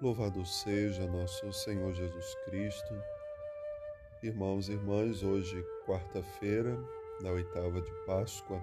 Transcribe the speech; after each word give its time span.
Louvado 0.00 0.44
seja 0.44 1.06
nosso 1.06 1.52
Senhor 1.52 1.94
Jesus 1.94 2.34
Cristo. 2.44 2.94
Irmãos 4.22 4.68
e 4.68 4.72
irmãs, 4.72 5.22
hoje, 5.22 5.64
quarta-feira, 5.86 6.76
da 7.22 7.30
oitava 7.30 7.80
de 7.80 7.90
Páscoa, 8.04 8.60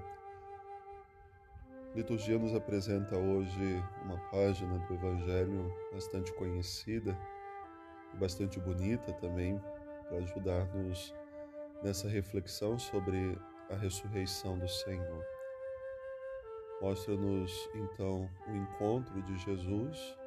a 1.94 1.96
liturgia 1.96 2.40
nos 2.40 2.56
apresenta 2.56 3.16
hoje 3.16 3.84
uma 4.04 4.18
página 4.32 4.80
do 4.88 4.94
Evangelho 4.96 5.72
bastante 5.94 6.34
conhecida 6.34 7.16
e 8.14 8.18
bastante 8.18 8.60
bonita 8.60 9.14
também, 9.14 9.62
para 10.08 10.18
ajudar-nos 10.18 11.14
nessa 11.84 12.08
reflexão 12.08 12.80
sobre 12.80 13.38
a 13.70 13.76
ressurreição 13.76 14.58
do 14.58 14.68
Senhor. 14.68 15.24
Mostra-nos 16.82 17.70
então 17.76 18.28
o 18.48 18.56
encontro 18.56 19.22
de 19.22 19.38
Jesus 19.38 20.18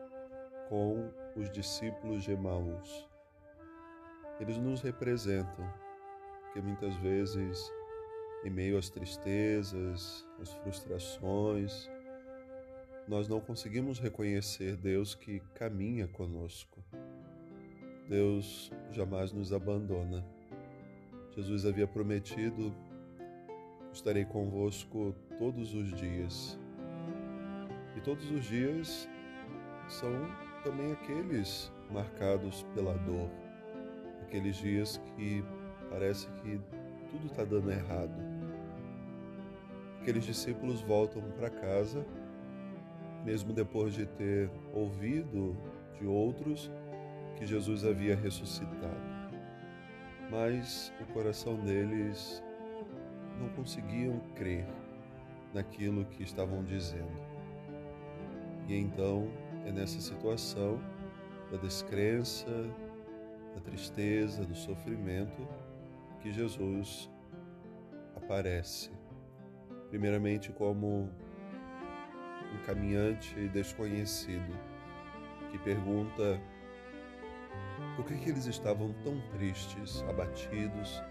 com 0.68 1.10
os 1.36 1.50
discípulos 1.50 2.24
de 2.24 2.32
Emaús. 2.32 3.08
Eles 4.40 4.58
nos 4.58 4.82
representam, 4.82 5.66
porque 6.42 6.60
muitas 6.60 6.94
vezes, 6.96 7.72
em 8.44 8.50
meio 8.50 8.76
às 8.78 8.90
tristezas, 8.90 10.26
às 10.40 10.52
frustrações, 10.54 11.88
nós 13.08 13.28
não 13.28 13.40
conseguimos 13.40 13.98
reconhecer 13.98 14.76
Deus 14.76 15.14
que 15.14 15.40
caminha 15.54 16.08
conosco. 16.08 16.82
Deus 18.08 18.70
jamais 18.90 19.32
nos 19.32 19.52
abandona. 19.52 20.24
Jesus 21.34 21.66
havia 21.66 21.86
prometido: 21.86 22.74
estarei 23.92 24.24
convosco 24.24 25.14
todos 25.38 25.74
os 25.74 25.92
dias. 25.94 26.58
E 27.96 28.00
todos 28.00 28.30
os 28.30 28.44
dias 28.44 29.08
são 29.88 30.10
também 30.62 30.92
aqueles 30.92 31.72
marcados 31.90 32.64
pela 32.74 32.94
dor, 32.94 33.30
aqueles 34.22 34.56
dias 34.56 35.00
que 35.16 35.44
parece 35.90 36.28
que 36.42 36.60
tudo 37.10 37.26
está 37.26 37.44
dando 37.44 37.70
errado. 37.70 38.14
Aqueles 40.00 40.24
discípulos 40.24 40.80
voltam 40.80 41.22
para 41.36 41.50
casa, 41.50 42.04
mesmo 43.24 43.52
depois 43.52 43.94
de 43.94 44.06
ter 44.06 44.50
ouvido 44.72 45.56
de 45.98 46.06
outros 46.06 46.70
que 47.36 47.46
Jesus 47.46 47.84
havia 47.84 48.14
ressuscitado. 48.14 49.16
Mas 50.30 50.92
o 51.00 51.12
coração 51.12 51.56
deles 51.56 52.42
não 53.40 53.48
conseguiam 53.50 54.18
crer 54.34 54.66
naquilo 55.52 56.04
que 56.04 56.22
estavam 56.22 56.62
dizendo. 56.64 57.26
E 58.68 58.76
então 58.76 59.28
é 59.66 59.72
nessa 59.72 60.00
situação 60.00 60.80
da 61.50 61.58
descrença, 61.58 62.46
da 63.54 63.60
tristeza, 63.60 64.44
do 64.44 64.54
sofrimento 64.54 65.46
que 66.20 66.32
Jesus 66.32 67.10
aparece. 68.16 68.90
Primeiramente, 69.90 70.52
como 70.52 71.10
um 72.54 72.58
caminhante 72.64 73.48
desconhecido 73.48 74.56
que 75.50 75.58
pergunta 75.58 76.40
por 77.96 78.04
que, 78.04 78.16
que 78.18 78.30
eles 78.30 78.46
estavam 78.46 78.92
tão 79.02 79.20
tristes, 79.32 80.02
abatidos, 80.08 81.02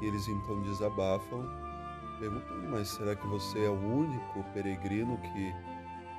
e 0.00 0.06
eles 0.06 0.26
então 0.28 0.62
desabafam, 0.62 1.46
perguntando: 2.18 2.70
Mas 2.70 2.88
será 2.88 3.14
que 3.14 3.26
você 3.26 3.64
é 3.64 3.68
o 3.68 3.78
único 3.78 4.42
peregrino 4.54 5.18
que 5.18 5.54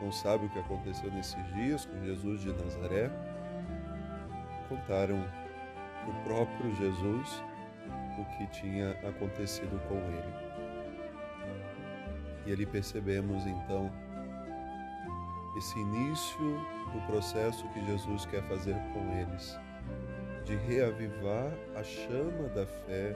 não 0.01 0.11
sabe 0.11 0.45
o 0.45 0.49
que 0.49 0.59
aconteceu 0.59 1.11
nesses 1.11 1.45
dias 1.53 1.85
com 1.85 2.03
Jesus 2.03 2.41
de 2.41 2.51
Nazaré, 2.51 3.11
contaram 4.67 5.23
o 6.07 6.23
próprio 6.23 6.75
Jesus 6.75 7.43
o 8.17 8.25
que 8.37 8.47
tinha 8.47 8.91
acontecido 9.07 9.79
com 9.87 9.95
ele. 9.95 10.51
E 12.45 12.51
ali 12.51 12.65
percebemos 12.65 13.45
então 13.45 13.91
esse 15.57 15.79
início 15.79 16.59
do 16.93 17.01
processo 17.07 17.67
que 17.69 17.85
Jesus 17.85 18.25
quer 18.25 18.41
fazer 18.43 18.75
com 18.93 19.19
eles, 19.19 19.59
de 20.45 20.55
reavivar 20.55 21.51
a 21.75 21.83
chama 21.83 22.49
da 22.49 22.65
fé, 22.65 23.15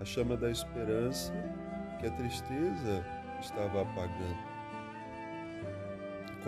a 0.00 0.04
chama 0.04 0.36
da 0.36 0.50
esperança 0.50 1.32
que 2.00 2.06
a 2.06 2.10
tristeza 2.12 3.04
estava 3.40 3.82
apagando 3.82 4.47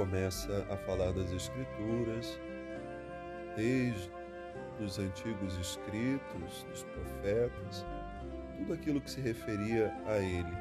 começa 0.00 0.66
a 0.70 0.78
falar 0.78 1.12
das 1.12 1.30
Escrituras, 1.30 2.40
desde 3.54 4.10
os 4.82 4.98
antigos 4.98 5.58
escritos, 5.58 6.62
dos 6.70 6.84
profetas, 6.84 7.84
tudo 8.56 8.72
aquilo 8.72 8.98
que 8.98 9.10
se 9.10 9.20
referia 9.20 9.92
a 10.06 10.16
ele, 10.16 10.56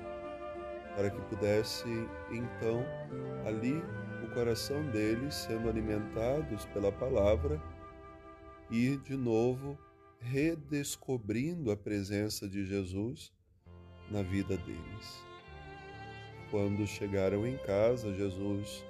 para 0.94 1.10
que 1.10 1.22
pudesse 1.34 1.88
então 2.30 2.86
ali 3.48 3.82
o 4.26 4.30
coração 4.34 4.84
deles 4.92 5.36
sendo 5.36 5.70
alimentados 5.70 6.66
pela 6.74 6.92
palavra 6.92 7.62
e 8.70 8.98
de 8.98 9.16
novo 9.16 9.80
redescobrindo 10.20 11.72
a 11.72 11.78
presença 11.78 12.46
de 12.46 12.66
Jesus 12.66 13.32
na 14.12 14.22
vida 14.22 14.58
deles. 14.58 15.24
Quando 16.52 16.86
chegaram 16.86 17.48
em 17.48 17.56
casa, 17.60 18.14
Jesus 18.14 18.84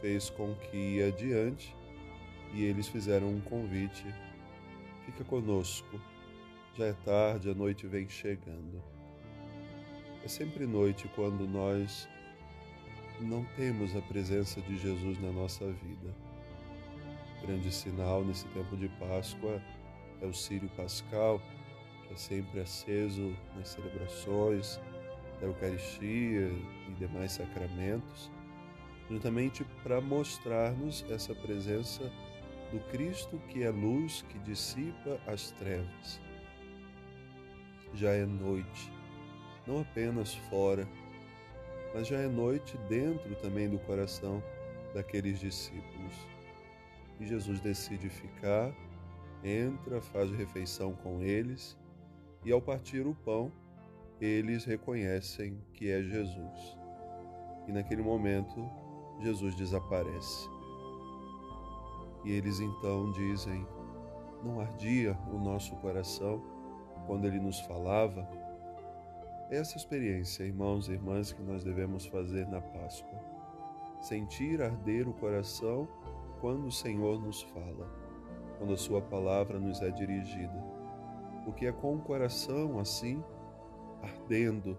fez 0.00 0.30
com 0.30 0.54
que 0.54 0.76
ia 0.76 1.08
adiante 1.08 1.74
e 2.52 2.64
eles 2.64 2.88
fizeram 2.88 3.28
um 3.28 3.40
convite: 3.40 4.04
Fica 5.04 5.24
conosco, 5.24 6.00
já 6.74 6.86
é 6.86 6.92
tarde, 7.04 7.50
a 7.50 7.54
noite 7.54 7.86
vem 7.86 8.08
chegando. 8.08 8.82
É 10.24 10.28
sempre 10.28 10.66
noite 10.66 11.08
quando 11.14 11.46
nós 11.46 12.08
não 13.20 13.44
temos 13.56 13.94
a 13.96 14.02
presença 14.02 14.60
de 14.60 14.76
Jesus 14.76 15.20
na 15.20 15.30
nossa 15.30 15.64
vida. 15.64 16.14
grande 17.40 17.72
sinal 17.72 18.24
nesse 18.24 18.46
tempo 18.48 18.76
de 18.76 18.88
Páscoa 18.88 19.62
é 20.20 20.26
o 20.26 20.34
Sírio 20.34 20.68
Pascal, 20.70 21.40
que 22.06 22.14
é 22.14 22.16
sempre 22.16 22.60
aceso 22.60 23.34
nas 23.54 23.68
celebrações 23.68 24.80
da 25.40 25.46
Eucaristia 25.46 26.50
e 26.88 26.92
demais 26.98 27.32
sacramentos 27.32 28.30
justamente 29.10 29.64
para 29.82 30.00
mostrar-nos 30.00 31.04
essa 31.10 31.34
presença 31.34 32.10
do 32.72 32.80
Cristo 32.90 33.38
que 33.48 33.62
é 33.62 33.70
luz 33.70 34.22
que 34.28 34.38
dissipa 34.40 35.20
as 35.26 35.50
trevas. 35.52 36.20
Já 37.94 38.10
é 38.10 38.26
noite, 38.26 38.92
não 39.66 39.80
apenas 39.80 40.34
fora, 40.34 40.86
mas 41.94 42.08
já 42.08 42.18
é 42.18 42.28
noite 42.28 42.76
dentro 42.88 43.34
também 43.36 43.68
do 43.68 43.78
coração 43.78 44.42
daqueles 44.92 45.38
discípulos. 45.38 46.14
E 47.20 47.26
Jesus 47.26 47.60
decide 47.60 48.08
ficar, 48.08 48.74
entra, 49.42 50.00
faz 50.00 50.30
refeição 50.32 50.92
com 50.94 51.22
eles, 51.22 51.78
e 52.44 52.52
ao 52.52 52.60
partir 52.60 53.06
o 53.06 53.14
pão, 53.14 53.50
eles 54.20 54.64
reconhecem 54.64 55.58
que 55.72 55.90
é 55.90 56.02
Jesus. 56.02 56.76
E 57.66 57.72
naquele 57.72 58.02
momento, 58.02 58.68
Jesus 59.20 59.54
desaparece. 59.54 60.48
E 62.24 62.32
eles 62.32 62.60
então 62.60 63.10
dizem: 63.12 63.66
Não 64.42 64.60
ardia 64.60 65.16
o 65.32 65.38
nosso 65.38 65.74
coração 65.76 66.42
quando 67.06 67.26
ele 67.26 67.38
nos 67.38 67.60
falava? 67.60 68.28
Essa 69.48 69.76
experiência, 69.76 70.42
irmãos 70.42 70.88
e 70.88 70.92
irmãs, 70.92 71.32
que 71.32 71.40
nós 71.40 71.62
devemos 71.62 72.04
fazer 72.06 72.48
na 72.48 72.60
Páscoa. 72.60 73.18
Sentir 74.00 74.60
arder 74.60 75.08
o 75.08 75.12
coração 75.12 75.88
quando 76.40 76.66
o 76.66 76.72
Senhor 76.72 77.20
nos 77.20 77.42
fala, 77.42 77.88
quando 78.58 78.74
a 78.74 78.76
Sua 78.76 79.00
palavra 79.00 79.58
nos 79.58 79.80
é 79.80 79.90
dirigida. 79.90 80.64
Porque 81.44 81.66
é 81.66 81.72
com 81.72 81.94
o 81.94 82.00
coração 82.00 82.80
assim, 82.80 83.22
ardendo, 84.02 84.76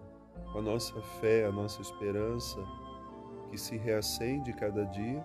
com 0.52 0.58
a 0.58 0.62
nossa 0.62 1.00
fé, 1.20 1.46
a 1.46 1.52
nossa 1.52 1.80
esperança, 1.80 2.58
que 3.50 3.58
se 3.58 3.76
reacende 3.76 4.52
cada 4.52 4.84
dia, 4.86 5.24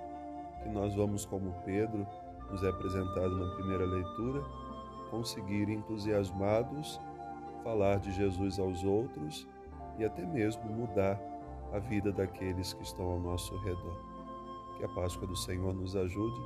que 0.62 0.70
nós 0.70 0.96
vamos, 0.96 1.26
como 1.26 1.54
Pedro 1.66 2.08
nos 2.50 2.64
é 2.64 2.70
apresentado 2.70 3.38
na 3.38 3.56
primeira 3.56 3.86
leitura, 3.86 4.44
conseguir 5.10 5.70
entusiasmados 5.70 7.00
falar 7.64 8.00
de 8.00 8.12
Jesus 8.12 8.60
aos 8.60 8.84
outros 8.84 9.48
e 9.98 10.06
até 10.06 10.26
mesmo 10.26 10.66
mudar 10.66 11.20
a 11.72 11.80
vida 11.80 12.12
daqueles 12.12 12.74
que 12.74 12.84
estão 12.84 13.06
ao 13.06 13.20
nosso 13.20 13.56
redor. 13.60 13.98
Que 14.78 14.86
a 14.86 14.90
Páscoa 14.90 15.28
do 15.28 15.36
Senhor 15.36 15.74
nos 15.74 15.96
ajude 15.96 16.40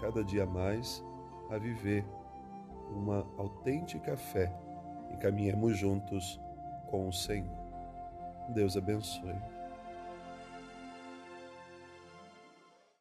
cada 0.00 0.22
dia 0.22 0.46
mais 0.46 1.04
a 1.50 1.58
viver 1.58 2.04
uma 2.90 3.26
autêntica 3.36 4.16
fé 4.16 4.52
e 5.12 5.16
caminhemos 5.16 5.76
juntos 5.76 6.40
com 6.86 7.08
o 7.08 7.12
Senhor. 7.12 7.56
Deus 8.50 8.76
abençoe. 8.76 9.57